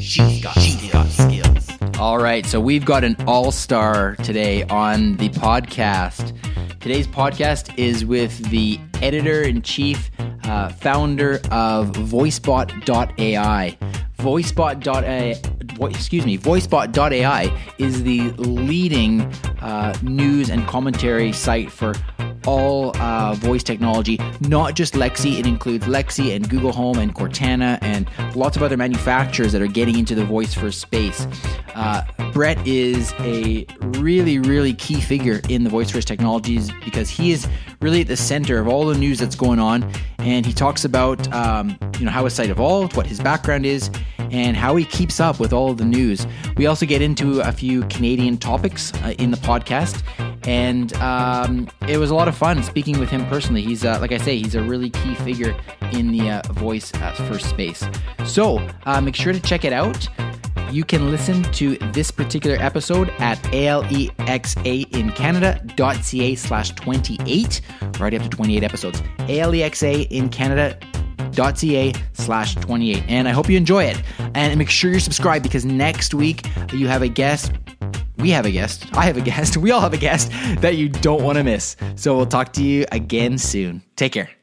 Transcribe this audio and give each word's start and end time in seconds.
She's 0.00 0.42
got, 0.42 0.58
she's 0.58 0.90
got 0.90 1.06
skills. 1.08 1.70
All 1.98 2.18
right, 2.18 2.44
so 2.46 2.58
we've 2.60 2.84
got 2.84 3.04
an 3.04 3.16
all 3.26 3.52
star 3.52 4.16
today 4.16 4.62
on 4.64 5.16
the 5.16 5.28
podcast. 5.28 6.34
Today's 6.80 7.06
podcast 7.06 7.76
is 7.78 8.04
with 8.04 8.38
the 8.50 8.80
editor 9.02 9.42
in 9.42 9.60
chief, 9.62 10.10
uh, 10.44 10.70
founder 10.70 11.34
of 11.50 11.92
VoiceBot.ai. 11.92 13.76
VoiceBot.ai, 14.18 15.40
vo- 15.74 15.86
excuse 15.86 16.24
me, 16.24 16.38
VoiceBot.ai 16.38 17.72
is 17.78 18.02
the 18.02 18.30
leading 18.32 19.20
uh, 19.60 19.94
news 20.02 20.48
and 20.50 20.66
commentary 20.66 21.32
site 21.32 21.70
for 21.70 21.94
all 22.46 22.96
uh, 22.98 23.34
voice 23.34 23.62
technology, 23.62 24.18
not 24.40 24.74
just 24.74 24.94
Alexa. 24.94 25.28
It 25.28 25.46
includes 25.46 25.86
Alexa 25.86 26.22
and 26.22 26.48
Google 26.48 26.72
Home 26.72 26.98
and 26.98 27.14
Cortana 27.14 27.78
and 27.82 28.08
lots 28.34 28.56
of 28.56 28.62
other 28.62 28.76
manufacturers 28.76 29.52
that 29.52 29.62
are 29.62 29.66
getting 29.66 29.98
into 29.98 30.14
the 30.14 30.24
voice 30.24 30.54
first 30.54 30.80
space. 30.80 31.26
Uh, 31.74 32.02
Bret 32.32 32.64
is 32.66 33.12
a 33.20 33.66
really, 33.80 34.38
really 34.38 34.74
key 34.74 35.00
figure 35.00 35.40
in 35.48 35.64
the 35.64 35.70
voice 35.70 35.90
first 35.90 36.08
technologies 36.08 36.70
because 36.84 37.08
he 37.08 37.32
is 37.32 37.46
really 37.80 38.02
at 38.02 38.06
the 38.06 38.16
center 38.16 38.58
of 38.58 38.68
all 38.68 38.86
the 38.86 38.98
news 38.98 39.18
that's 39.18 39.36
going 39.36 39.58
on, 39.58 39.90
and 40.18 40.44
he 40.44 40.52
talks 40.52 40.84
about 40.84 41.32
um, 41.32 41.78
you 41.98 42.04
know 42.04 42.10
how 42.10 42.24
his 42.24 42.34
site 42.34 42.50
evolved, 42.50 42.96
what 42.96 43.06
his 43.06 43.20
background 43.20 43.64
is, 43.66 43.90
and 44.30 44.56
how 44.56 44.76
he 44.76 44.84
keeps 44.84 45.20
up 45.20 45.40
with 45.40 45.52
all 45.52 45.74
the 45.74 45.84
news. 45.84 46.26
We 46.56 46.66
also 46.66 46.86
get 46.86 47.02
into 47.02 47.40
a 47.40 47.52
few 47.52 47.82
Canadian 47.84 48.36
topics 48.38 48.92
uh, 49.02 49.14
in 49.18 49.30
the 49.30 49.36
podcast, 49.38 50.02
and 50.44 50.92
um, 50.94 51.68
it 51.88 51.98
was 51.98 52.10
a 52.10 52.14
lot 52.14 52.28
of 52.28 52.36
fun 52.36 52.62
speaking 52.62 52.98
with 52.98 53.10
him 53.10 53.26
personally. 53.26 53.62
He's 53.62 53.84
uh, 53.84 53.98
like 54.00 54.12
I 54.12 54.18
say, 54.18 54.38
he's 54.38 54.54
a 54.54 54.62
really 54.62 54.90
key 54.90 55.14
figure 55.16 55.56
in 55.92 56.12
the 56.12 56.30
uh, 56.30 56.42
voice 56.52 56.94
uh, 56.94 57.12
first 57.28 57.48
space. 57.48 57.84
So 58.24 58.64
uh, 58.86 59.00
make 59.00 59.16
sure 59.16 59.32
to 59.32 59.40
check 59.40 59.64
it 59.64 59.72
out. 59.72 60.08
You 60.70 60.84
can 60.84 61.10
listen 61.10 61.42
to 61.54 61.76
this 61.92 62.12
particular 62.12 62.56
episode 62.60 63.08
at 63.18 63.38
alexaincanada.ca 63.42 66.34
slash 66.36 66.70
28. 66.70 67.60
Right 67.98 68.14
up 68.14 68.22
to 68.22 68.28
28 68.28 68.62
episodes. 68.62 69.02
alexa 69.28 70.02
in 70.14 70.28
Canada 70.28 70.78
ca 71.32 71.92
slash 72.12 72.54
28 72.56 73.04
and 73.08 73.28
i 73.28 73.30
hope 73.30 73.48
you 73.48 73.56
enjoy 73.56 73.84
it 73.84 74.02
and 74.34 74.58
make 74.58 74.68
sure 74.68 74.90
you're 74.90 75.00
subscribed 75.00 75.42
because 75.42 75.64
next 75.64 76.12
week 76.12 76.44
you 76.72 76.88
have 76.88 77.02
a 77.02 77.08
guest 77.08 77.52
we 78.20 78.30
have 78.30 78.46
a 78.46 78.50
guest. 78.50 78.86
I 78.92 79.04
have 79.04 79.16
a 79.16 79.20
guest. 79.20 79.56
We 79.60 79.72
all 79.72 79.80
have 79.80 79.92
a 79.92 79.98
guest 79.98 80.30
that 80.62 80.76
you 80.76 80.88
don't 80.88 81.22
want 81.22 81.36
to 81.38 81.44
miss. 81.44 81.76
So 81.96 82.16
we'll 82.16 82.26
talk 82.26 82.52
to 82.54 82.62
you 82.62 82.86
again 82.90 83.38
soon. 83.38 83.82
Take 83.96 84.12
care 84.12 84.39